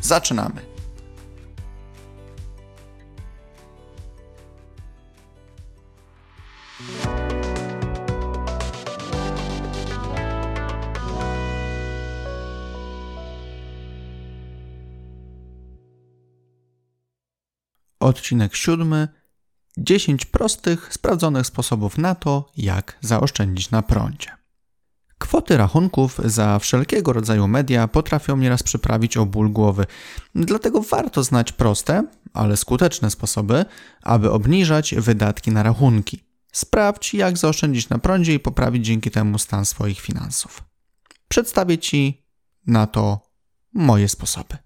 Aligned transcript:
Zaczynamy! 0.00 0.78
Odcinek 18.00 18.56
siódmy. 18.56 19.08
10 19.78 20.26
prostych, 20.26 20.94
sprawdzonych 20.94 21.46
sposobów 21.46 21.98
na 21.98 22.14
to, 22.14 22.52
jak 22.56 22.98
zaoszczędzić 23.00 23.70
na 23.70 23.82
prądzie. 23.82 24.37
Kwoty 25.18 25.56
rachunków 25.56 26.20
za 26.24 26.58
wszelkiego 26.58 27.12
rodzaju 27.12 27.48
media 27.48 27.88
potrafią 27.88 28.36
nieraz 28.36 28.62
przyprawić 28.62 29.16
o 29.16 29.26
ból 29.26 29.50
głowy, 29.50 29.86
dlatego 30.34 30.80
warto 30.80 31.24
znać 31.24 31.52
proste, 31.52 32.04
ale 32.32 32.56
skuteczne 32.56 33.10
sposoby, 33.10 33.64
aby 34.02 34.30
obniżać 34.30 34.94
wydatki 34.94 35.50
na 35.50 35.62
rachunki. 35.62 36.20
Sprawdź, 36.52 37.14
jak 37.14 37.38
zaoszczędzić 37.38 37.88
na 37.88 37.98
prądzie 37.98 38.34
i 38.34 38.40
poprawić 38.40 38.86
dzięki 38.86 39.10
temu 39.10 39.38
stan 39.38 39.64
swoich 39.64 40.00
finansów. 40.00 40.62
Przedstawię 41.28 41.78
Ci 41.78 42.26
na 42.66 42.86
to 42.86 43.20
moje 43.72 44.08
sposoby. 44.08 44.56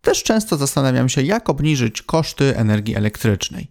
Też 0.00 0.22
często 0.22 0.56
zastanawiam 0.56 1.08
się, 1.08 1.22
jak 1.22 1.48
obniżyć 1.48 2.02
koszty 2.02 2.56
energii 2.56 2.96
elektrycznej. 2.96 3.70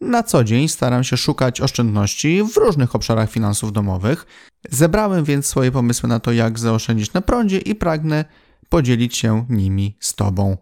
Na 0.00 0.22
co 0.22 0.44
dzień 0.44 0.68
staram 0.68 1.04
się 1.04 1.16
szukać 1.16 1.60
oszczędności 1.60 2.42
w 2.52 2.56
różnych 2.56 2.94
obszarach 2.94 3.30
finansów 3.30 3.72
domowych. 3.72 4.26
Zebrałem 4.70 5.24
więc 5.24 5.46
swoje 5.46 5.72
pomysły 5.72 6.08
na 6.08 6.20
to, 6.20 6.32
jak 6.32 6.58
zaoszczędzić 6.58 7.12
na 7.12 7.20
prądzie 7.20 7.58
i 7.58 7.74
pragnę 7.74 8.24
podzielić 8.68 9.16
się 9.16 9.46
nimi 9.48 9.96
z 10.00 10.14
Tobą. 10.14 10.56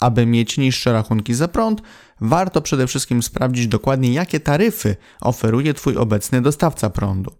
Aby 0.00 0.26
mieć 0.26 0.58
niższe 0.58 0.92
rachunki 0.92 1.34
za 1.34 1.48
prąd, 1.48 1.82
warto 2.20 2.62
przede 2.62 2.86
wszystkim 2.86 3.22
sprawdzić 3.22 3.66
dokładnie, 3.66 4.12
jakie 4.12 4.40
taryfy 4.40 4.96
oferuje 5.20 5.74
Twój 5.74 5.96
obecny 5.96 6.42
dostawca 6.42 6.90
prądu. 6.90 7.34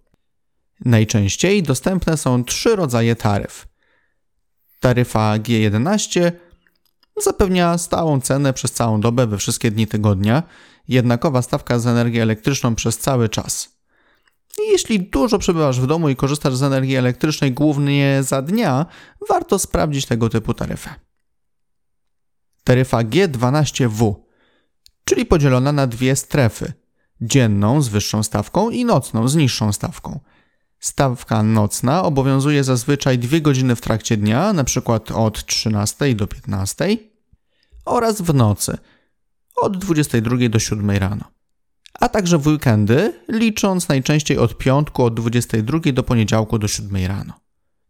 Najczęściej 0.85 1.63
dostępne 1.63 2.17
są 2.17 2.43
trzy 2.43 2.75
rodzaje 2.75 3.15
taryf. 3.15 3.67
Taryfa 4.79 5.37
G11 5.37 6.31
zapewnia 7.17 7.77
stałą 7.77 8.21
cenę 8.21 8.53
przez 8.53 8.71
całą 8.71 9.01
dobę 9.01 9.27
we 9.27 9.37
wszystkie 9.37 9.71
dni 9.71 9.87
tygodnia, 9.87 10.43
jednakowa 10.87 11.41
stawka 11.41 11.79
za 11.79 11.91
energię 11.91 12.21
elektryczną 12.21 12.75
przez 12.75 12.97
cały 12.97 13.29
czas. 13.29 13.69
Jeśli 14.71 14.99
dużo 14.99 15.39
przebywasz 15.39 15.79
w 15.79 15.87
domu 15.87 16.09
i 16.09 16.15
korzystasz 16.15 16.55
z 16.55 16.63
energii 16.63 16.95
elektrycznej 16.95 17.51
głównie 17.51 18.23
za 18.23 18.41
dnia, 18.41 18.85
warto 19.29 19.59
sprawdzić 19.59 20.05
tego 20.05 20.29
typu 20.29 20.53
taryfę. 20.53 20.89
Taryfa 22.63 23.03
G12W, 23.03 24.15
czyli 25.05 25.25
podzielona 25.25 25.71
na 25.71 25.87
dwie 25.87 26.15
strefy: 26.15 26.73
dzienną 27.21 27.81
z 27.81 27.87
wyższą 27.87 28.23
stawką 28.23 28.69
i 28.69 28.85
nocną 28.85 29.27
z 29.27 29.35
niższą 29.35 29.73
stawką. 29.73 30.19
Stawka 30.79 31.43
nocna 31.43 32.03
obowiązuje 32.03 32.63
zazwyczaj 32.63 33.19
2 33.19 33.39
godziny 33.39 33.75
w 33.75 33.81
trakcie 33.81 34.17
dnia, 34.17 34.49
np. 34.49 34.99
od 35.15 35.45
13 35.45 36.15
do 36.15 36.27
15 36.27 36.97
oraz 37.85 38.21
w 38.21 38.33
nocy 38.33 38.77
od 39.55 39.77
22 39.77 40.49
do 40.49 40.59
7 40.59 40.91
rano. 40.91 41.23
A 41.99 42.09
także 42.09 42.37
w 42.37 42.47
weekendy, 42.47 43.13
licząc 43.29 43.87
najczęściej 43.87 44.37
od 44.37 44.57
piątku 44.57 45.03
od 45.03 45.13
22 45.13 45.79
do 45.93 46.03
poniedziałku 46.03 46.59
do 46.59 46.67
7 46.67 47.05
rano. 47.05 47.33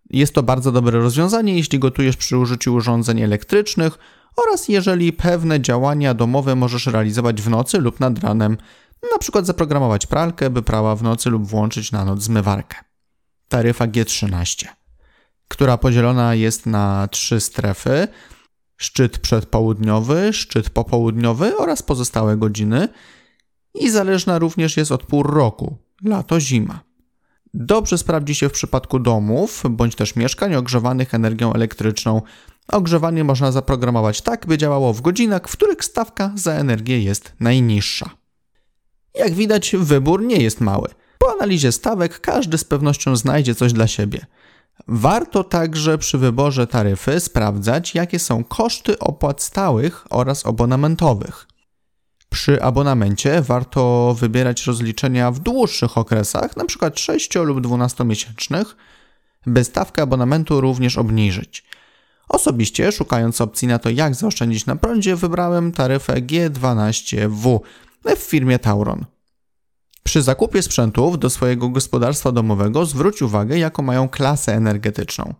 Jest 0.10 0.34
to 0.34 0.44
bardzo 0.44 0.72
dobre 0.72 1.00
rozwiązanie, 1.00 1.56
jeśli 1.56 1.80
gotujesz 1.80 2.18
przy 2.18 2.38
użyciu 2.38 2.74
urządzeń 2.74 3.22
elektrycznych 3.22 3.98
oraz 4.36 4.68
jeżeli 4.68 5.14
pewne 5.14 5.62
działania 5.62 6.14
domowe 6.14 6.56
możesz 6.56 6.88
realizować 6.88 7.42
w 7.42 7.50
nocy 7.50 7.78
lub 7.78 8.00
nad 8.00 8.20
ranem, 8.20 8.58
na 9.12 9.18
przykład 9.18 9.46
zaprogramować 9.46 10.06
pralkę, 10.06 10.50
by 10.50 10.62
prała 10.62 10.96
w 10.96 11.04
nocy 11.04 11.30
lub 11.30 11.48
włączyć 11.48 11.92
na 11.92 12.06
noc 12.06 12.22
zmywarkę. 12.24 12.78
Taryfa 13.50 13.88
G13, 13.88 14.68
która 15.48 15.78
podzielona 15.78 16.36
jest 16.36 16.66
na 16.66 17.08
trzy 17.12 17.40
strefy: 17.40 18.08
szczyt 18.84 19.20
przedpołudniowy, 19.20 20.34
szczyt 20.34 20.70
popołudniowy 20.70 21.58
oraz 21.58 21.82
pozostałe 21.82 22.38
godziny 22.38 22.88
i 23.74 23.90
zależna 23.90 24.40
również 24.40 24.78
jest 24.78 24.92
od 24.92 25.04
pół 25.04 25.24
roku 25.24 25.78
lato, 26.04 26.40
zima. 26.40 26.80
Dobrze 27.54 27.98
sprawdzi 27.98 28.36
się 28.36 28.50
w 28.50 28.52
przypadku 28.52 29.00
domów 29.00 29.64
bądź 29.70 29.96
też 29.96 30.16
mieszkań 30.16 30.56
ogrzewanych 30.56 31.14
energią 31.14 31.54
elektryczną. 31.54 32.22
Ogrzewanie 32.68 33.24
można 33.24 33.52
zaprogramować 33.52 34.22
tak, 34.22 34.48
by 34.48 34.58
działało 34.58 34.94
w 34.94 35.02
godzinach, 35.02 35.48
w 35.48 35.52
których 35.52 35.86
stawka 35.86 36.32
za 36.36 36.54
energię 36.54 37.00
jest 37.00 37.34
najniższa. 37.40 38.10
Jak 39.16 39.34
widać, 39.34 39.76
wybór 39.80 40.22
nie 40.22 40.38
jest 40.38 40.62
mały. 40.62 40.90
Po 41.18 41.32
analizie 41.32 41.72
stawek 41.72 42.20
każdy 42.20 42.58
z 42.58 42.64
pewnością 42.64 43.16
znajdzie 43.16 43.56
coś 43.56 43.74
dla 43.74 43.88
siebie. 43.88 44.26
Warto 44.88 45.44
także 45.44 45.98
przy 45.98 46.18
wyborze 46.18 46.68
taryfy 46.68 47.20
sprawdzać, 47.20 47.96
jakie 47.96 48.20
są 48.20 48.44
koszty 48.44 49.00
opłat 49.00 49.42
stałych 49.42 50.06
oraz 50.10 50.46
abonamentowych. 50.46 51.48
Przy 52.30 52.64
abonamencie 52.64 53.42
warto 53.42 54.16
wybierać 54.20 54.66
rozliczenia 54.66 55.32
w 55.32 55.40
dłuższych 55.40 55.98
okresach, 55.98 56.52
np. 56.58 56.92
6 56.96 57.36
lub 57.36 57.62
12 57.62 58.06
miesięcznych, 58.06 58.76
by 59.46 59.64
stawkę 59.64 60.02
abonamentu 60.02 60.62
również 60.62 60.98
obniżyć. 60.98 61.64
Osobiście, 62.30 62.92
szukając 62.92 63.42
opcji 63.42 63.68
na 63.68 63.80
to, 63.80 63.90
jak 63.90 64.16
zaoszczędzić 64.16 64.66
na 64.66 64.76
prądzie, 64.76 65.16
wybrałem 65.16 65.72
taryfę 65.72 66.14
G12W 66.14 67.60
w 68.06 68.20
firmie 68.20 68.60
Tauron. 68.60 69.06
Przy 70.04 70.22
zakupie 70.22 70.62
sprzętów 70.62 71.20
do 71.20 71.30
swojego 71.30 71.70
gospodarstwa 71.70 72.32
domowego 72.32 72.86
zwróć 72.86 73.22
uwagę, 73.22 73.58
jaką 73.58 73.84
mają 73.84 74.10
klasę 74.10 74.56
energetyczną. 74.56 75.34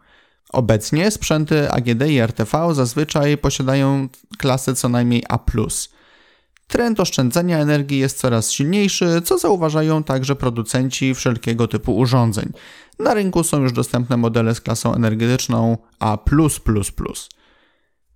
Obecnie 0.50 1.12
sprzęty 1.12 1.72
AGD 1.72 2.08
i 2.08 2.20
RTV 2.20 2.76
zazwyczaj 2.76 3.38
posiadają 3.38 4.08
klasę 4.38 4.76
co 4.76 4.90
najmniej 4.90 5.24
A. 5.30 5.40
Trend 6.68 7.00
oszczędzania 7.00 7.60
energii 7.60 8.00
jest 8.00 8.18
coraz 8.18 8.52
silniejszy, 8.52 9.22
co 9.26 9.38
zauważają 9.38 10.04
także 10.04 10.36
producenci 10.36 11.16
wszelkiego 11.16 11.68
typu 11.68 11.98
urządzeń. 11.98 12.52
Na 13.00 13.14
rynku 13.14 13.44
są 13.44 13.62
już 13.62 13.74
dostępne 13.74 14.18
modele 14.18 14.56
z 14.56 14.62
klasą 14.62 14.96
energetyczną 14.96 15.78
A. 16.00 16.18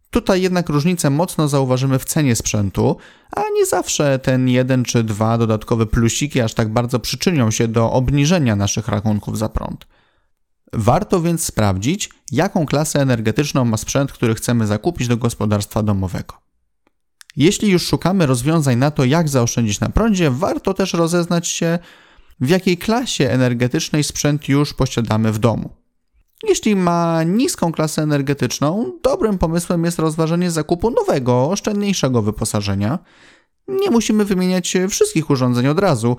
Tutaj 0.09 0.41
jednak 0.41 0.69
różnicę 0.69 1.09
mocno 1.09 1.47
zauważymy 1.47 1.99
w 1.99 2.05
cenie 2.05 2.35
sprzętu, 2.35 2.97
a 3.35 3.41
nie 3.53 3.65
zawsze 3.65 4.19
ten 4.19 4.49
jeden 4.49 4.83
czy 4.83 5.03
dwa 5.03 5.37
dodatkowe 5.37 5.85
plusiki 5.85 6.41
aż 6.41 6.53
tak 6.53 6.73
bardzo 6.73 6.99
przyczynią 6.99 7.51
się 7.51 7.67
do 7.67 7.91
obniżenia 7.91 8.55
naszych 8.55 8.87
rachunków 8.87 9.37
za 9.37 9.49
prąd. 9.49 9.87
Warto 10.73 11.21
więc 11.21 11.43
sprawdzić, 11.43 12.09
jaką 12.31 12.65
klasę 12.65 13.01
energetyczną 13.01 13.65
ma 13.65 13.77
sprzęt, 13.77 14.11
który 14.11 14.35
chcemy 14.35 14.67
zakupić 14.67 15.07
do 15.07 15.17
gospodarstwa 15.17 15.83
domowego. 15.83 16.33
Jeśli 17.35 17.69
już 17.69 17.87
szukamy 17.87 18.25
rozwiązań 18.25 18.77
na 18.77 18.91
to, 18.91 19.05
jak 19.05 19.29
zaoszczędzić 19.29 19.79
na 19.79 19.89
prądzie, 19.89 20.31
warto 20.31 20.73
też 20.73 20.93
rozeznać 20.93 21.47
się, 21.47 21.79
w 22.39 22.49
jakiej 22.49 22.77
klasie 22.77 23.29
energetycznej 23.29 24.03
sprzęt 24.03 24.49
już 24.49 24.73
posiadamy 24.73 25.31
w 25.31 25.39
domu. 25.39 25.69
Jeśli 26.43 26.75
ma 26.75 27.23
niską 27.23 27.71
klasę 27.71 28.01
energetyczną, 28.01 28.91
dobrym 29.03 29.37
pomysłem 29.37 29.85
jest 29.85 29.99
rozważenie 29.99 30.51
zakupu 30.51 30.91
nowego, 30.91 31.49
oszczędniejszego 31.49 32.21
wyposażenia. 32.21 32.99
Nie 33.67 33.91
musimy 33.91 34.25
wymieniać 34.25 34.77
wszystkich 34.89 35.29
urządzeń 35.29 35.67
od 35.67 35.79
razu. 35.79 36.17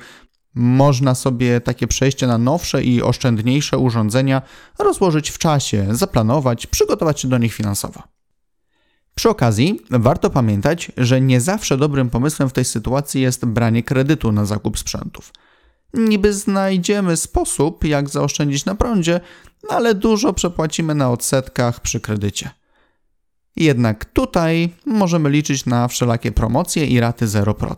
Można 0.55 1.15
sobie 1.15 1.61
takie 1.61 1.87
przejście 1.87 2.27
na 2.27 2.39
nowsze 2.39 2.85
i 2.85 3.03
oszczędniejsze 3.03 3.79
urządzenia 3.79 4.43
rozłożyć 4.79 5.31
w 5.31 5.39
czasie, 5.39 5.87
zaplanować, 5.91 6.67
przygotować 6.67 7.21
się 7.21 7.29
do 7.29 7.39
nich 7.39 7.55
finansowo. 7.55 8.03
Przy 9.15 9.29
okazji 9.29 9.81
warto 9.91 10.31
pamiętać, 10.31 10.93
że 10.97 11.21
nie 11.21 11.41
zawsze 11.41 11.77
dobrym 11.77 12.11
pomysłem 12.11 12.49
w 12.49 12.53
tej 12.53 12.65
sytuacji 12.65 13.23
jest 13.23 13.47
branie 13.47 13.83
kredytu 13.83 14.33
na 14.33 14.45
zakup 14.45 14.79
sprzętów. 14.79 15.33
Niby 15.95 16.33
znajdziemy 16.33 17.17
sposób, 17.17 17.85
jak 17.85 18.09
zaoszczędzić 18.09 18.65
na 18.65 18.75
prądzie, 18.75 19.21
ale 19.69 19.95
dużo 19.95 20.33
przepłacimy 20.33 20.95
na 20.95 21.11
odsetkach 21.11 21.81
przy 21.81 22.01
kredycie. 22.01 22.51
Jednak 23.57 24.05
tutaj 24.05 24.75
możemy 24.87 25.31
liczyć 25.31 25.67
na 25.67 25.89
wszelakie 25.89 26.33
promocje 26.33 26.87
i 26.87 27.01
raty 27.01 27.27
0%. 27.27 27.75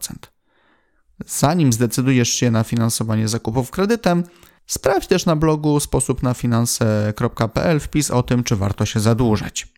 Zanim 1.26 1.72
zdecydujesz 1.72 2.28
się 2.28 2.50
na 2.50 2.64
finansowanie 2.64 3.28
zakupów 3.28 3.70
kredytem, 3.70 4.25
sprawdź 4.66 5.06
też 5.06 5.26
na 5.26 5.37
blogu 5.37 5.81
sposobnafinanse.pl 5.81 7.81
wpis 7.81 8.10
o 8.10 8.22
tym, 8.22 8.44
czy 8.44 8.56
warto 8.56 8.87
się 8.87 9.00
zadłużać. 9.00 9.69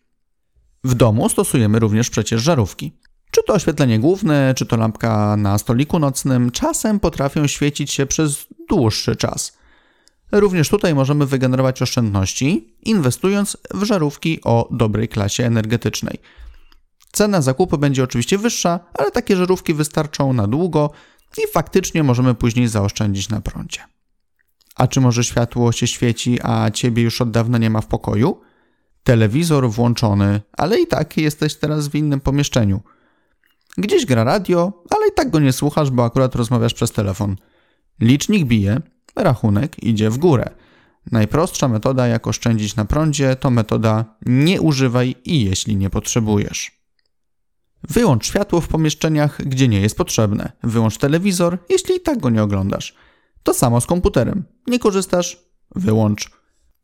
W 0.85 0.95
domu 0.95 1.29
stosujemy 1.29 1.79
również 1.79 2.11
przecież 2.11 2.43
żarówki. 2.43 2.93
Czy 3.31 3.41
to 3.47 3.55
oświetlenie 3.55 3.99
główne, 3.99 4.55
czy 4.57 4.67
to 4.67 4.77
lampka 4.77 5.37
na 5.37 5.59
stoliku 5.59 5.99
nocnym, 5.99 6.51
czasem 6.51 7.01
potrafią 7.01 7.47
świecić 7.47 7.93
się 7.93 8.07
przez 8.07 8.47
dłuższy 8.69 9.17
czas. 9.17 9.62
Również 10.33 10.69
tutaj 10.69 10.95
możemy 10.95 11.27
wygenerować 11.27 11.83
oszczędności, 11.83 12.75
inwestując 12.83 13.57
w 13.75 13.83
żarówki 13.83 14.41
o 14.45 14.69
dobrej 14.71 15.09
klasie 15.09 15.45
energetycznej. 15.45 16.19
Cena 17.13 17.43
zakupu 17.43 17.79
będzie 17.79 18.05
oczywiście 18.05 18.39
wyższa, 18.39 18.81
ale 18.95 19.11
takie 19.11 19.37
żarówki 19.37 19.75
wystarczą 19.75 20.33
na 20.33 20.47
długo 20.47 20.91
i 21.39 21.53
faktycznie 21.53 22.03
możemy 22.03 22.35
później 22.35 22.69
zaoszczędzić 22.69 23.29
na 23.29 23.41
prądzie. 23.41 23.81
A 24.77 24.87
czy 24.87 25.01
może 25.01 25.25
światło 25.25 25.73
się 25.73 25.87
świeci, 25.87 26.39
a 26.43 26.71
ciebie 26.71 27.03
już 27.03 27.21
od 27.21 27.31
dawna 27.31 27.59
nie 27.59 27.71
ma 27.71 27.81
w 27.81 27.87
pokoju? 27.87 28.41
Telewizor 29.03 29.71
włączony, 29.71 30.41
ale 30.53 30.81
i 30.81 30.87
tak 30.87 31.17
jesteś 31.17 31.55
teraz 31.55 31.89
w 31.89 31.95
innym 31.95 32.21
pomieszczeniu. 32.21 32.81
Gdzieś 33.79 34.07
gra 34.07 34.25
radio, 34.25 34.83
ale 34.91 35.09
i 35.09 35.13
tak 35.15 35.31
go 35.31 35.41
nie 35.41 35.53
słuchasz, 35.53 35.91
bo 35.91 36.05
akurat 36.05 36.35
rozmawiasz 36.35 36.75
przez 36.75 36.93
telefon. 36.93 37.37
Licznik 38.01 38.45
bije, 38.45 38.81
rachunek 39.17 39.85
idzie 39.85 40.11
w 40.11 40.19
górę. 40.19 40.51
Najprostsza 41.13 41.69
metoda, 41.69 42.07
jak 42.07 42.27
oszczędzić 42.27 42.77
na 42.77 42.85
prądzie, 42.85 43.37
to 43.37 43.51
metoda 43.51 44.05
nie 44.27 44.61
używaj 44.61 45.17
i 45.25 45.45
jeśli 45.45 45.77
nie 45.77 45.91
potrzebujesz. 45.91 46.83
Wyłącz 47.89 48.27
światło 48.27 48.61
w 48.61 48.69
pomieszczeniach, 48.69 49.43
gdzie 49.47 49.69
nie 49.69 49.81
jest 49.81 49.97
potrzebne. 49.97 50.53
Wyłącz 50.63 50.99
telewizor, 50.99 51.59
jeśli 51.69 51.97
i 51.97 52.01
tak 52.01 52.21
go 52.21 52.31
nie 52.31 52.43
oglądasz. 52.43 52.95
To 53.43 53.55
samo 53.55 53.81
z 53.81 53.87
komputerem. 53.87 54.45
Nie 54.67 54.79
korzystasz? 54.79 55.39
Wyłącz. 55.75 56.31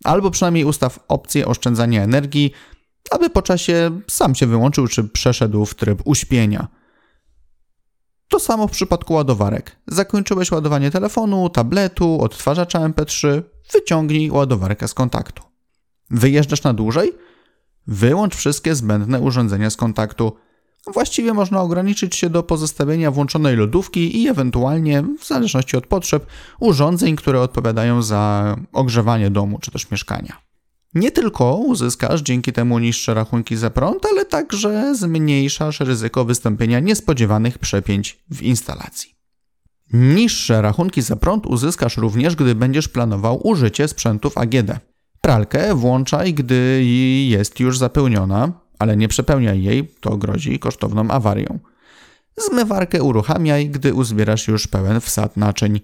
Albo 0.04 0.30
przynajmniej 0.30 0.64
ustaw 0.64 1.04
opcję 1.08 1.46
oszczędzania 1.46 2.02
energii, 2.02 2.52
aby 3.10 3.30
po 3.30 3.42
czasie 3.42 4.00
sam 4.06 4.34
się 4.34 4.46
wyłączył 4.46 4.88
czy 4.88 5.04
przeszedł 5.04 5.64
w 5.64 5.75
tryb 5.75 6.02
uśpienia. 6.04 6.69
To 8.28 8.40
samo 8.40 8.69
w 8.69 8.70
przypadku 8.70 9.14
ładowarek. 9.14 9.76
Zakończyłeś 9.86 10.50
ładowanie 10.50 10.90
telefonu, 10.90 11.50
tabletu, 11.50 12.20
odtwarzacza 12.20 12.80
MP3, 12.80 13.42
wyciągnij 13.72 14.30
ładowarkę 14.30 14.88
z 14.88 14.94
kontaktu. 14.94 15.42
Wyjeżdżasz 16.10 16.62
na 16.62 16.75
dłużej? 16.75 17.12
Wyłącz 17.86 18.36
wszystkie 18.36 18.75
zbędne 18.75 19.20
urządzenia 19.20 19.70
z 19.70 19.76
kontaktu. 19.76 20.32
Właściwie 20.92 21.34
można 21.34 21.60
ograniczyć 21.60 22.16
się 22.16 22.30
do 22.30 22.42
pozostawienia 22.42 23.10
włączonej 23.10 23.56
lodówki 23.56 24.22
i 24.22 24.28
ewentualnie, 24.28 25.04
w 25.19 25.26
zależności 25.26 25.76
od 25.76 25.86
potrzeb, 25.86 26.26
urządzeń, 26.60 27.16
które 27.16 27.40
odpowiadają 27.40 28.02
za 28.02 28.56
ogrzewanie 28.72 29.30
domu 29.30 29.58
czy 29.58 29.70
też 29.70 29.90
mieszkania. 29.90 30.47
Nie 30.94 31.11
tylko 31.11 31.56
uzyskasz 31.56 32.20
dzięki 32.20 32.52
temu 32.52 32.79
niższe 32.79 33.14
rachunki 33.14 33.56
za 33.56 33.70
prąd, 33.70 34.06
ale 34.06 34.25
także 34.25 34.94
zmniejszasz 34.94 35.81
ryzyko 35.81 36.25
wystąpienia 36.25 36.81
niespodziewanych 36.81 37.58
przepięć 37.58 38.19
w 38.31 38.43
instalacji. 38.43 39.14
Niższe 39.93 40.62
rachunki 40.62 41.02
za 41.02 41.17
prąd 41.17 41.46
uzyskasz 41.46 41.96
również, 41.96 42.37
gdy 42.37 42.55
będziesz 42.55 42.88
planował 42.88 43.46
użycie 43.46 43.88
sprzętów 43.88 44.38
AGD. 44.38 44.70
Pralkę 45.20 45.75
włączaj, 45.75 46.35
gdy 46.35 46.85
jest 47.29 47.61
już 47.61 47.79
zapełniona, 47.79 48.52
ale 48.79 48.96
nie 48.96 49.08
przepełniaj 49.08 49.62
jej, 49.62 49.88
to 50.00 50.17
grozi 50.17 50.58
kosztowną 50.58 51.11
awarią. 51.11 51.58
Zmywarkę 52.37 53.02
uruchamiaj, 53.02 53.70
gdy 53.70 53.94
uzbierasz 53.94 54.49
już 54.49 54.67
pełen 54.67 55.00
wsad 55.00 55.37
naczyń. 55.37 55.81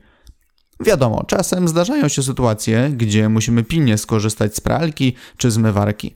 Wiadomo, 0.80 1.24
czasem 1.26 1.68
zdarzają 1.68 2.08
się 2.08 2.22
sytuacje, 2.22 2.90
gdzie 2.96 3.28
musimy 3.28 3.64
pilnie 3.64 3.98
skorzystać 3.98 4.56
z 4.56 4.60
pralki 4.60 5.14
czy 5.36 5.50
zmywarki. 5.50 6.14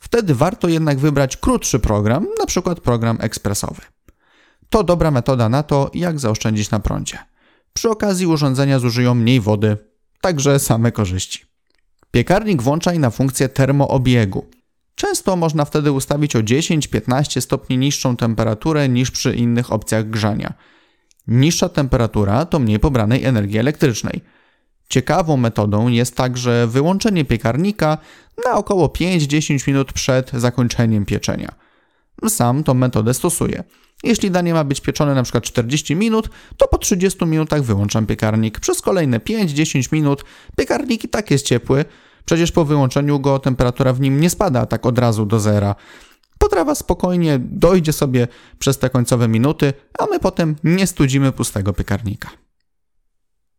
Wtedy 0.00 0.34
warto 0.34 0.68
jednak 0.68 0.98
wybrać 0.98 1.36
krótszy 1.36 1.78
program, 1.78 2.26
np. 2.38 2.74
program 2.74 3.18
ekspresowy. 3.20 3.82
To 4.70 4.84
dobra 4.84 5.10
metoda 5.10 5.48
na 5.48 5.62
to, 5.62 5.90
jak 5.94 6.20
zaoszczędzić 6.20 6.70
na 6.70 6.80
prądzie. 6.80 7.18
Przy 7.72 7.90
okazji 7.90 8.26
urządzenia 8.26 8.78
zużyją 8.78 9.14
mniej 9.14 9.40
wody, 9.40 9.76
także 10.20 10.58
same 10.58 10.92
korzyści. 10.92 11.44
Piekarnik 12.10 12.62
włączaj 12.62 12.98
na 12.98 13.10
funkcję 13.10 13.48
termoobiegu. 13.48 14.46
Często 14.94 15.36
można 15.36 15.64
wtedy 15.64 15.92
ustawić 15.92 16.36
o 16.36 16.40
10-15 16.40 17.40
stopni 17.40 17.78
niższą 17.78 18.16
temperaturę 18.16 18.88
niż 18.88 19.10
przy 19.10 19.34
innych 19.34 19.72
opcjach 19.72 20.10
grzania. 20.10 20.54
Niższa 21.26 21.68
temperatura 21.68 22.44
to 22.44 22.58
mniej 22.58 22.78
pobranej 22.78 23.24
energii 23.24 23.58
elektrycznej. 23.58 24.20
Ciekawą 24.88 25.36
metodą 25.36 25.88
jest 25.88 26.16
także 26.16 26.66
wyłączenie 26.66 27.24
piekarnika 27.24 27.98
na 28.44 28.52
około 28.52 28.86
5-10 28.86 29.68
minut 29.68 29.92
przed 29.92 30.30
zakończeniem 30.30 31.04
pieczenia. 31.04 31.54
Sam 32.28 32.64
tą 32.64 32.74
metodę 32.74 33.14
stosuję. 33.14 33.64
Jeśli 34.02 34.30
danie 34.30 34.54
ma 34.54 34.64
być 34.64 34.80
pieczone 34.80 35.12
np. 35.12 35.40
40 35.40 35.96
minut, 35.96 36.30
to 36.56 36.68
po 36.68 36.78
30 36.78 37.26
minutach 37.26 37.62
wyłączam 37.62 38.06
piekarnik. 38.06 38.60
Przez 38.60 38.82
kolejne 38.82 39.18
5-10 39.18 39.92
minut 39.92 40.24
piekarnik 40.56 41.04
i 41.04 41.08
tak 41.08 41.30
jest 41.30 41.46
ciepły, 41.46 41.84
przecież 42.24 42.52
po 42.52 42.64
wyłączeniu 42.64 43.20
go 43.20 43.38
temperatura 43.38 43.92
w 43.92 44.00
nim 44.00 44.20
nie 44.20 44.30
spada 44.30 44.66
tak 44.66 44.86
od 44.86 44.98
razu 44.98 45.26
do 45.26 45.40
zera. 45.40 45.74
Potrawa 46.44 46.74
spokojnie 46.74 47.38
dojdzie 47.42 47.92
sobie 47.92 48.28
przez 48.58 48.78
te 48.78 48.90
końcowe 48.90 49.28
minuty, 49.28 49.72
a 49.98 50.06
my 50.06 50.20
potem 50.20 50.56
nie 50.64 50.86
studzimy 50.86 51.32
pustego 51.32 51.72
piekarnika. 51.72 52.30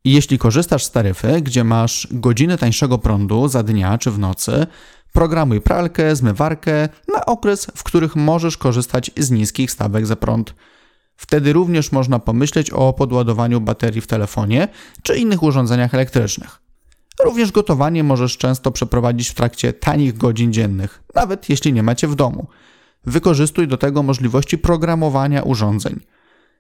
Jeśli 0.04 0.38
korzystasz 0.38 0.84
z 0.84 0.92
taryfy, 0.92 1.42
gdzie 1.42 1.64
masz 1.64 2.08
godziny 2.12 2.58
tańszego 2.58 2.98
prądu 2.98 3.48
za 3.48 3.64
dnia 3.64 3.98
czy 3.98 4.12
w 4.12 4.20
nocy, 4.20 4.68
programuj 5.14 5.62
pralkę, 5.62 6.16
zmywarkę 6.16 6.90
na 7.14 7.26
okres, 7.26 7.68
w 7.76 7.84
których 7.84 8.16
możesz 8.16 8.58
korzystać 8.58 9.12
z 9.18 9.32
niskich 9.32 9.72
stawek 9.72 10.06
za 10.06 10.16
prąd. 10.16 10.56
Wtedy 11.16 11.54
również 11.54 11.92
można 11.92 12.20
pomyśleć 12.20 12.72
o 12.72 12.94
podładowaniu 12.94 13.62
baterii 13.62 14.02
w 14.02 14.08
telefonie 14.08 14.68
czy 15.04 15.18
innych 15.18 15.44
urządzeniach 15.44 15.94
elektrycznych. 15.94 16.62
Również 17.24 17.52
gotowanie 17.52 18.04
możesz 18.04 18.38
często 18.38 18.72
przeprowadzić 18.72 19.30
w 19.30 19.34
trakcie 19.34 19.74
tanich 19.74 20.18
godzin 20.18 20.54
dziennych, 20.54 21.04
nawet 21.16 21.50
jeśli 21.50 21.74
nie 21.74 21.84
macie 21.84 22.08
w 22.08 22.16
domu. 22.16 22.48
Wykorzystuj 23.06 23.68
do 23.68 23.78
tego 23.78 24.04
możliwości 24.04 24.58
programowania 24.58 25.44
urządzeń. 25.44 26.00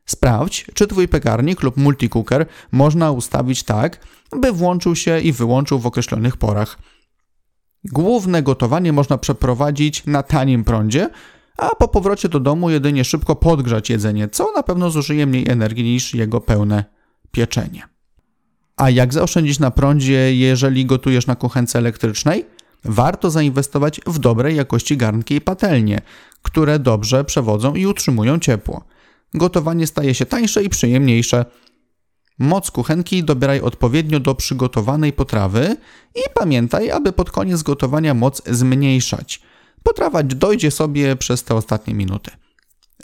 Sprawdź, 0.06 0.66
czy 0.74 0.88
Twój 0.88 1.08
piekarnik 1.08 1.64
lub 1.64 1.78
multicooker 1.78 2.46
można 2.72 3.12
ustawić 3.12 3.64
tak, 3.64 4.00
by 4.32 4.52
włączył 4.52 4.96
się 4.96 5.20
i 5.20 5.32
wyłączył 5.32 5.80
w 5.80 5.86
określonych 5.86 6.38
porach. 6.38 6.78
Główne 7.84 8.44
gotowanie 8.44 8.94
można 8.94 9.18
przeprowadzić 9.18 10.06
na 10.06 10.24
tanim 10.24 10.64
prądzie, 10.64 11.10
a 11.58 11.70
po 11.70 11.88
powrocie 11.88 12.30
do 12.30 12.40
domu 12.40 12.70
jedynie 12.70 13.04
szybko 13.04 13.36
podgrzać 13.36 13.90
jedzenie, 13.90 14.28
co 14.28 14.52
na 14.52 14.64
pewno 14.64 14.92
zużyje 14.92 15.26
mniej 15.26 15.50
energii 15.50 15.84
niż 15.84 16.14
jego 16.14 16.42
pełne 16.42 16.86
pieczenie. 17.32 17.84
A 18.78 18.90
jak 18.90 19.14
zaoszczędzić 19.14 19.60
na 19.60 19.72
prądzie, 19.72 20.36
jeżeli 20.36 20.86
gotujesz 20.86 21.28
na 21.28 21.36
kuchence 21.36 21.80
elektrycznej? 21.80 22.46
Warto 22.84 23.32
zainwestować 23.32 24.02
w 24.08 24.20
dobrej 24.20 24.56
jakości 24.56 24.98
garnki 24.98 25.36
i 25.36 25.42
patelnie, 25.42 26.02
które 26.46 26.80
dobrze 26.80 27.24
przewodzą 27.24 27.76
i 27.76 27.86
utrzymują 27.86 28.40
ciepło. 28.40 28.84
Gotowanie 29.34 29.88
staje 29.88 30.14
się 30.14 30.26
tańsze 30.26 30.64
i 30.64 30.70
przyjemniejsze. 30.70 31.46
Moc 32.40 32.72
kuchenki 32.72 33.24
dobieraj 33.24 33.62
odpowiednio 33.62 34.20
do 34.20 34.36
przygotowanej 34.36 35.14
potrawy 35.14 35.78
i 36.16 36.20
pamiętaj, 36.34 36.92
aby 36.92 37.14
pod 37.14 37.32
koniec 37.32 37.64
gotowania 37.64 38.14
moc 38.14 38.42
zmniejszać. 38.46 39.42
Potrawa 39.84 40.24
dojdzie 40.24 40.72
sobie 40.72 41.16
przez 41.16 41.44
te 41.44 41.56
ostatnie 41.56 41.94
minuty. 41.94 42.32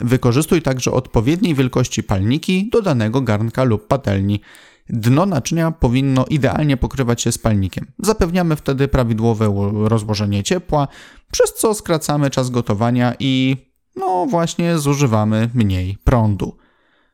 Wykorzystuj 0.00 0.62
także 0.62 0.92
odpowiedniej 0.92 1.54
wielkości 1.54 2.02
palniki 2.02 2.68
do 2.72 2.82
danego 2.82 3.20
garnka 3.20 3.64
lub 3.64 3.86
patelni. 3.86 4.40
Dno 4.88 5.26
naczynia 5.26 5.70
powinno 5.70 6.26
idealnie 6.26 6.76
pokrywać 6.76 7.22
się 7.22 7.32
spalnikiem. 7.32 7.86
Zapewniamy 7.98 8.56
wtedy 8.56 8.88
prawidłowe 8.88 9.72
rozłożenie 9.88 10.42
ciepła, 10.42 10.88
przez 11.32 11.54
co 11.54 11.74
skracamy 11.74 12.30
czas 12.30 12.50
gotowania 12.50 13.14
i 13.18 13.56
no 13.96 14.26
właśnie 14.26 14.78
zużywamy 14.78 15.50
mniej 15.54 15.98
prądu. 16.04 16.56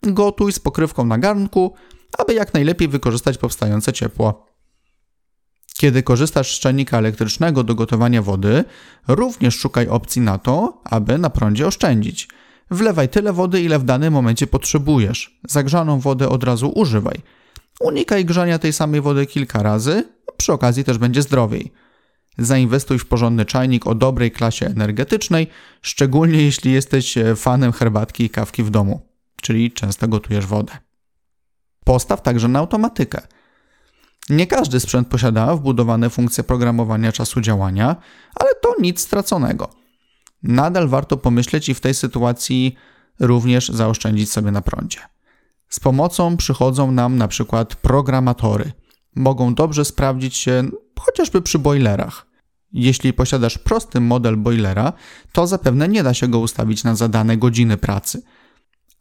Gotuj 0.03 0.53
z 0.53 0.59
pokrywką 0.59 1.05
na 1.05 1.19
garnku, 1.19 1.75
aby 2.19 2.35
jak 2.35 2.55
najlepiej 2.55 2.89
wykorzystać 2.89 3.39
powstające 3.39 3.93
ciepło. 3.93 4.47
Kiedy 5.75 6.03
korzystasz 6.03 6.57
z 6.57 6.61
czajnika 6.61 6.99
elektrycznego 6.99 7.65
do 7.65 7.75
gotowania 7.75 8.23
wody, 8.23 8.65
również 9.09 9.57
szukaj 9.57 9.89
opcji 9.89 10.23
na 10.23 10.39
to, 10.39 10.81
aby 10.85 11.19
na 11.19 11.31
prądzie 11.31 11.67
oszczędzić. 11.67 12.29
Wlewaj 12.71 13.09
tyle 13.09 13.33
wody, 13.33 13.63
ile 13.63 13.79
w 13.79 13.85
danym 13.85 14.13
momencie 14.13 14.47
potrzebujesz. 14.47 15.41
Zagrzaną 15.49 16.01
wodę 16.01 16.29
od 16.29 16.45
razu 16.45 16.73
używaj. 16.75 17.17
Unikaj 17.81 18.25
grzania 18.25 18.59
tej 18.59 18.73
samej 18.73 19.01
wody 19.01 19.27
kilka 19.27 19.63
razy, 19.63 20.05
przy 20.37 20.53
okazji 20.53 20.85
też 20.85 20.99
będzie 20.99 21.23
zdrowiej. 21.23 21.73
Zainwestuj 22.39 22.99
w 22.99 23.07
porządny 23.07 23.45
czajnik 23.45 23.87
o 23.87 23.95
dobrej 23.95 24.31
klasie 24.31 24.67
energetycznej, 24.67 25.47
szczególnie 25.83 26.43
jeśli 26.43 26.73
jesteś 26.73 27.19
e, 27.19 27.37
fanem 27.37 27.73
herbatki 27.73 28.25
i 28.25 28.31
kawki 28.31 28.63
w 28.63 28.71
domu, 28.71 29.09
czyli 29.43 29.73
często 29.73 30.09
gotujesz 30.09 30.47
wodę. 30.47 30.79
Postaw 31.85 32.23
także 32.23 32.49
na 32.49 32.59
automatykę. 32.59 33.21
Nie 34.31 34.47
każdy 34.47 34.81
sprzęt 34.81 35.09
posiada 35.09 35.55
wbudowane 35.55 36.11
funkcje 36.11 36.45
programowania 36.45 37.13
czasu 37.13 37.41
działania, 37.41 37.97
ale 38.35 38.51
to 38.63 38.75
nic 38.81 39.01
straconego. 39.01 39.71
Nadal 40.43 40.89
warto 40.89 41.17
pomyśleć 41.17 41.69
i 41.69 41.75
w 41.75 41.81
tej 41.81 41.95
sytuacji 41.95 42.77
również 43.21 43.69
zaoszczędzić 43.69 44.33
sobie 44.33 44.51
na 44.51 44.63
prądzie. 44.63 44.99
Z 45.69 45.81
pomocą 45.81 46.37
przychodzą 46.37 46.93
nam 46.93 47.17
na 47.17 47.29
przykład 47.29 47.75
programatory. 47.75 48.73
Mogą 49.15 49.55
dobrze 49.55 49.85
sprawdzić 49.85 50.37
się 50.37 50.65
chociażby 51.01 51.43
przy 51.43 51.59
boilerach. 51.59 52.28
Jeśli 52.73 53.13
posiadasz 53.13 53.59
prosty 53.59 54.01
model 54.01 54.37
boilera, 54.37 54.93
to 55.33 55.47
zapewne 55.47 55.89
nie 55.89 56.03
da 56.03 56.15
się 56.15 56.29
go 56.29 56.39
ustawić 56.39 56.85
na 56.85 56.95
zadane 56.95 57.37
godziny 57.37 57.77
pracy. 57.77 58.23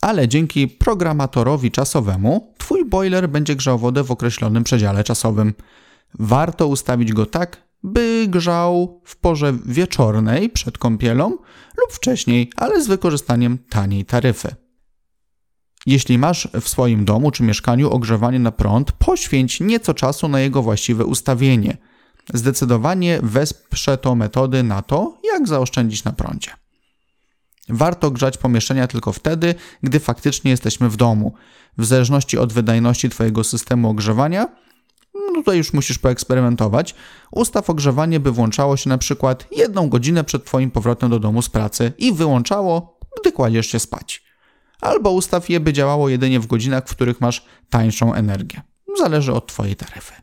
Ale 0.01 0.27
dzięki 0.27 0.67
programatorowi 0.67 1.71
czasowemu, 1.71 2.53
Twój 2.57 2.85
boiler 2.85 3.29
będzie 3.29 3.55
grzał 3.55 3.79
wodę 3.79 4.03
w 4.03 4.11
określonym 4.11 4.63
przedziale 4.63 5.03
czasowym. 5.03 5.53
Warto 6.19 6.67
ustawić 6.67 7.13
go 7.13 7.25
tak, 7.25 7.67
by 7.83 8.25
grzał 8.29 9.01
w 9.05 9.15
porze 9.17 9.53
wieczornej 9.65 10.49
przed 10.49 10.77
kąpielą 10.77 11.29
lub 11.77 11.91
wcześniej, 11.91 12.51
ale 12.55 12.83
z 12.83 12.87
wykorzystaniem 12.87 13.57
taniej 13.69 14.05
taryfy. 14.05 14.55
Jeśli 15.85 16.17
masz 16.17 16.47
w 16.61 16.69
swoim 16.69 17.05
domu 17.05 17.31
czy 17.31 17.43
mieszkaniu 17.43 17.89
ogrzewanie 17.89 18.39
na 18.39 18.51
prąd, 18.51 18.91
poświęć 18.91 19.59
nieco 19.59 19.93
czasu 19.93 20.27
na 20.27 20.39
jego 20.39 20.61
właściwe 20.61 21.05
ustawienie. 21.05 21.77
Zdecydowanie 22.33 23.19
wesprze 23.23 23.97
to 23.97 24.15
metody 24.15 24.63
na 24.63 24.81
to, 24.81 25.17
jak 25.23 25.47
zaoszczędzić 25.47 26.03
na 26.03 26.11
prądzie. 26.11 26.51
Warto 27.69 28.11
grzać 28.11 28.37
pomieszczenia 28.37 28.87
tylko 28.87 29.13
wtedy, 29.13 29.55
gdy 29.83 29.99
faktycznie 29.99 30.51
jesteśmy 30.51 30.89
w 30.89 30.97
domu. 30.97 31.33
W 31.77 31.85
zależności 31.85 32.37
od 32.37 32.53
wydajności 32.53 33.09
Twojego 33.09 33.43
systemu 33.43 33.89
ogrzewania, 33.89 34.47
no 35.13 35.33
tutaj 35.33 35.57
już 35.57 35.73
musisz 35.73 35.99
poeksperymentować, 35.99 36.95
ustaw 37.31 37.69
ogrzewanie, 37.69 38.19
by 38.19 38.31
włączało 38.31 38.77
się 38.77 38.89
na 38.89 38.97
przykład 38.97 39.47
jedną 39.51 39.89
godzinę 39.89 40.23
przed 40.23 40.45
Twoim 40.45 40.71
powrotem 40.71 41.09
do 41.09 41.19
domu 41.19 41.41
z 41.41 41.49
pracy 41.49 41.93
i 41.97 42.13
wyłączało, 42.13 42.99
gdy 43.21 43.31
kładziesz 43.31 43.67
się 43.67 43.79
spać. 43.79 44.23
Albo 44.81 45.11
ustaw 45.11 45.49
je, 45.49 45.59
by 45.59 45.73
działało 45.73 46.09
jedynie 46.09 46.39
w 46.39 46.47
godzinach, 46.47 46.87
w 46.87 46.95
których 46.95 47.21
masz 47.21 47.45
tańszą 47.69 48.13
energię. 48.13 48.61
Zależy 48.97 49.33
od 49.33 49.47
Twojej 49.47 49.75
taryfy. 49.75 50.13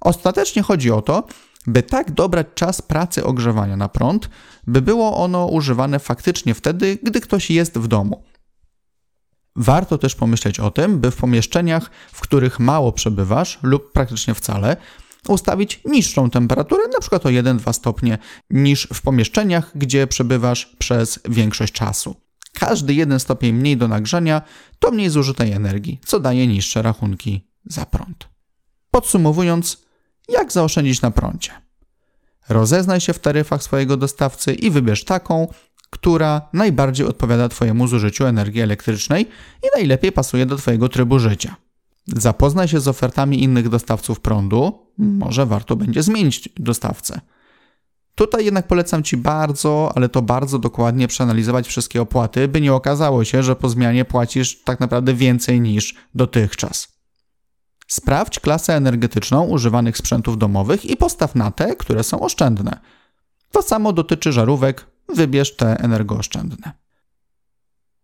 Ostatecznie 0.00 0.62
chodzi 0.62 0.90
o 0.90 1.02
to, 1.02 1.26
by 1.68 1.82
tak 1.82 2.10
dobrać 2.10 2.46
czas 2.54 2.82
pracy 2.82 3.24
ogrzewania 3.24 3.76
na 3.76 3.88
prąd, 3.88 4.30
by 4.66 4.82
było 4.82 5.16
ono 5.16 5.46
używane 5.46 5.98
faktycznie 5.98 6.54
wtedy, 6.54 6.98
gdy 7.02 7.20
ktoś 7.20 7.50
jest 7.50 7.78
w 7.78 7.86
domu. 7.86 8.24
Warto 9.56 9.98
też 9.98 10.14
pomyśleć 10.14 10.60
o 10.60 10.70
tym, 10.70 10.98
by 10.98 11.10
w 11.10 11.16
pomieszczeniach, 11.16 11.90
w 12.12 12.20
których 12.20 12.60
mało 12.60 12.92
przebywasz 12.92 13.58
lub 13.62 13.92
praktycznie 13.92 14.34
wcale, 14.34 14.76
ustawić 15.28 15.80
niższą 15.84 16.30
temperaturę, 16.30 16.82
np. 16.84 17.16
o 17.16 17.28
1-2 17.28 17.72
stopnie, 17.72 18.18
niż 18.50 18.88
w 18.94 19.02
pomieszczeniach, 19.02 19.72
gdzie 19.74 20.06
przebywasz 20.06 20.66
przez 20.78 21.18
większość 21.28 21.72
czasu. 21.72 22.16
Każdy 22.52 22.94
jeden 22.94 23.20
stopień 23.20 23.54
mniej 23.54 23.76
do 23.76 23.88
nagrzania 23.88 24.42
to 24.78 24.90
mniej 24.90 25.10
zużytej 25.10 25.52
energii, 25.52 26.00
co 26.06 26.20
daje 26.20 26.46
niższe 26.46 26.82
rachunki 26.82 27.48
za 27.64 27.86
prąd. 27.86 28.28
Podsumowując, 28.90 29.87
jak 30.28 30.52
zaoszczędzić 30.52 31.02
na 31.02 31.10
prądzie? 31.10 31.50
Rozeznaj 32.48 33.00
się 33.00 33.12
w 33.12 33.18
taryfach 33.18 33.62
swojego 33.62 33.96
dostawcy 33.96 34.54
i 34.54 34.70
wybierz 34.70 35.04
taką, 35.04 35.48
która 35.90 36.48
najbardziej 36.52 37.06
odpowiada 37.06 37.48
Twojemu 37.48 37.86
zużyciu 37.86 38.26
energii 38.26 38.60
elektrycznej 38.60 39.28
i 39.62 39.66
najlepiej 39.76 40.12
pasuje 40.12 40.46
do 40.46 40.56
Twojego 40.56 40.88
trybu 40.88 41.18
życia. 41.18 41.56
Zapoznaj 42.06 42.68
się 42.68 42.80
z 42.80 42.88
ofertami 42.88 43.42
innych 43.42 43.68
dostawców 43.68 44.20
prądu, 44.20 44.86
może 44.98 45.46
warto 45.46 45.76
będzie 45.76 46.02
zmienić 46.02 46.48
dostawcę. 46.56 47.20
Tutaj 48.14 48.44
jednak 48.44 48.66
polecam 48.66 49.02
Ci 49.02 49.16
bardzo, 49.16 49.92
ale 49.94 50.08
to 50.08 50.22
bardzo 50.22 50.58
dokładnie 50.58 51.08
przeanalizować 51.08 51.68
wszystkie 51.68 52.02
opłaty, 52.02 52.48
by 52.48 52.60
nie 52.60 52.74
okazało 52.74 53.24
się, 53.24 53.42
że 53.42 53.56
po 53.56 53.68
zmianie 53.68 54.04
płacisz 54.04 54.62
tak 54.62 54.80
naprawdę 54.80 55.14
więcej 55.14 55.60
niż 55.60 55.94
dotychczas. 56.14 56.97
Sprawdź 57.88 58.40
klasę 58.40 58.76
energetyczną 58.76 59.44
używanych 59.44 59.96
sprzętów 59.96 60.38
domowych 60.38 60.84
i 60.84 60.96
postaw 60.96 61.34
na 61.34 61.50
te, 61.50 61.76
które 61.76 62.04
są 62.04 62.20
oszczędne. 62.20 62.80
To 63.52 63.62
samo 63.62 63.92
dotyczy 63.92 64.32
żarówek, 64.32 64.86
wybierz 65.14 65.56
te 65.56 65.78
energooszczędne. 65.78 66.72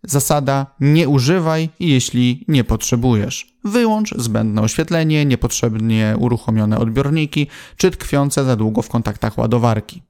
Zasada 0.02 0.66
nie 0.80 1.08
używaj, 1.08 1.68
jeśli 1.80 2.44
nie 2.48 2.64
potrzebujesz. 2.64 3.56
Wyłącz 3.64 4.14
zbędne 4.18 4.62
oświetlenie, 4.62 5.24
niepotrzebnie 5.24 6.14
uruchomione 6.18 6.78
odbiorniki 6.78 7.46
czy 7.76 7.90
tkwiące 7.90 8.44
za 8.44 8.56
długo 8.56 8.82
w 8.82 8.88
kontaktach 8.88 9.38
ładowarki. 9.38 10.02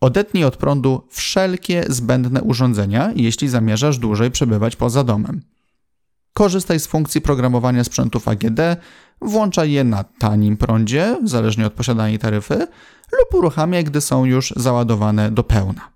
Odetnij 0.00 0.44
od 0.44 0.56
prądu 0.56 1.08
wszelkie 1.10 1.84
zbędne 1.88 2.42
urządzenia, 2.42 3.12
jeśli 3.16 3.48
zamierzasz 3.48 3.98
dłużej 3.98 4.30
przebywać 4.30 4.76
poza 4.76 5.04
domem. 5.04 5.40
Korzystaj 6.34 6.80
z 6.80 6.86
funkcji 6.86 7.20
programowania 7.20 7.84
sprzętów 7.84 8.28
AGD, 8.28 8.60
włączaj 9.20 9.72
je 9.72 9.84
na 9.84 10.04
tanim 10.04 10.56
prądzie, 10.56 11.18
zależnie 11.24 11.66
od 11.66 11.72
posiadanej 11.72 12.18
taryfy, 12.18 12.66
lub 13.12 13.34
uruchamiaj, 13.34 13.84
gdy 13.84 14.00
są 14.00 14.24
już 14.24 14.52
załadowane 14.56 15.30
do 15.30 15.44
pełna. 15.44 15.90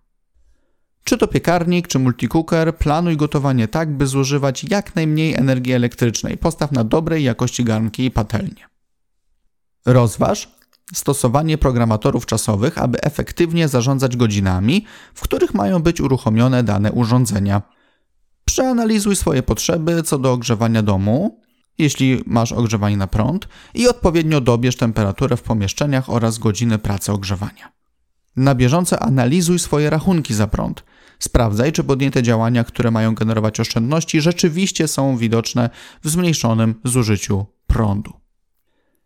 Czy 1.04 1.18
to 1.18 1.28
piekarnik, 1.28 1.88
czy 1.88 1.98
multicooker, 1.98 2.76
planuj 2.76 3.16
gotowanie 3.16 3.68
tak, 3.68 3.96
by 3.96 4.06
zużywać 4.06 4.64
jak 4.64 4.94
najmniej 4.94 5.34
energii 5.34 5.72
elektrycznej. 5.72 6.38
Postaw 6.38 6.72
na 6.72 6.84
dobrej 6.84 7.24
jakości 7.24 7.64
garnki 7.64 8.04
i 8.04 8.10
patelnie. 8.10 8.68
Rozważ 9.86 10.48
stosowanie 10.94 11.58
programatorów 11.58 12.26
czasowych, 12.26 12.78
aby 12.78 13.00
efektywnie 13.00 13.68
zarządzać 13.68 14.16
godzinami, 14.16 14.84
w 15.14 15.20
których 15.20 15.54
mają 15.54 15.82
być 15.82 16.00
uruchomione 16.00 16.62
dane 16.62 16.92
urządzenia. 16.92 17.62
Przeanalizuj 18.48 19.16
swoje 19.16 19.42
potrzeby 19.42 20.02
co 20.02 20.18
do 20.18 20.32
ogrzewania 20.32 20.82
domu, 20.82 21.40
jeśli 21.78 22.22
masz 22.26 22.52
ogrzewanie 22.52 22.96
na 22.96 23.06
prąd, 23.06 23.48
i 23.74 23.88
odpowiednio 23.88 24.40
dobierz 24.40 24.76
temperaturę 24.76 25.36
w 25.36 25.42
pomieszczeniach 25.42 26.10
oraz 26.10 26.38
godziny 26.38 26.78
pracy 26.78 27.12
ogrzewania. 27.12 27.72
Na 28.36 28.54
bieżąco 28.54 29.02
analizuj 29.02 29.58
swoje 29.58 29.90
rachunki 29.90 30.34
za 30.34 30.46
prąd. 30.46 30.84
Sprawdzaj, 31.18 31.72
czy 31.72 31.84
podjęte 31.84 32.22
działania, 32.22 32.64
które 32.64 32.90
mają 32.90 33.14
generować 33.14 33.60
oszczędności, 33.60 34.20
rzeczywiście 34.20 34.88
są 34.88 35.16
widoczne 35.16 35.70
w 36.04 36.08
zmniejszonym 36.08 36.74
zużyciu 36.84 37.46
prądu. 37.66 38.12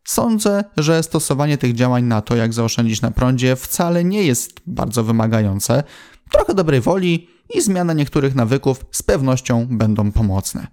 Sądzę, 0.05 0.65
że 0.77 1.03
stosowanie 1.03 1.59
tych 1.59 1.75
działań 1.75 2.05
na 2.05 2.21
to, 2.21 2.37
jak 2.37 2.53
zaoszczędzić 2.53 3.03
na 3.03 3.11
prądzie, 3.11 3.57
wcale 3.57 4.05
nie 4.05 4.23
jest 4.23 4.61
bardzo 4.67 5.05
wymagające. 5.05 5.83
Trochę 6.31 6.55
dobrej 6.55 6.81
woli 6.81 7.29
i 7.55 7.61
zmiana 7.61 7.93
niektórych 7.93 8.35
nawyków 8.35 8.85
z 8.91 9.03
pewnością 9.03 9.67
będą 9.71 10.13
pomocne. 10.13 10.67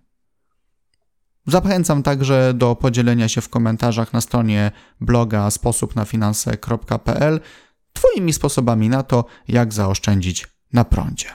Zachęcam 1.48 2.03
także 2.03 2.53
do 2.53 2.75
podzielenia 2.75 3.29
się 3.29 3.41
w 3.41 3.50
komentarzach 3.50 4.13
na 4.13 4.21
stronie 4.21 4.71
bloga 5.01 5.51
sposobnafinanse.pl 5.51 7.39
Twoimi 7.93 8.33
sposobami 8.33 8.89
na 8.89 9.03
to, 9.03 9.25
jak 9.48 9.74
zaoszczędzić 9.74 10.48
na 10.74 10.86
prądzie. 10.86 11.29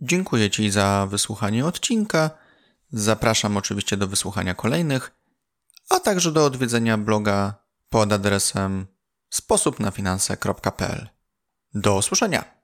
Dziękuję 0.00 0.50
Ci 0.50 0.70
za 0.70 1.06
wysłuchanie 1.10 1.66
odcinka. 1.66 2.30
Zapraszam 2.92 3.56
oczywiście 3.56 3.96
do 3.96 4.08
wysłuchania 4.08 4.54
kolejnych, 4.54 5.12
a 5.90 6.00
także 6.00 6.32
do 6.32 6.44
odwiedzenia 6.44 6.98
bloga 6.98 7.54
pod 7.88 8.12
adresem 8.12 8.86
sposobnafinanse.pl. 9.30 11.08
Do 11.74 11.96
usłyszenia! 11.96 12.61